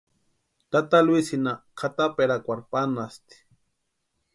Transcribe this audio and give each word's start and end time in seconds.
Tata 0.71 0.99
Luisïnha 1.05 1.53
kʼataperakwarhu 1.77 2.63
panhasti. 2.71 3.35